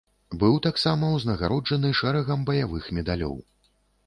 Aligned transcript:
Быў 0.43 0.55
таксама 0.67 1.09
узнагароджаны 1.17 1.93
шэрагам 2.01 2.39
баявых 2.49 2.89
медалёў. 3.01 3.37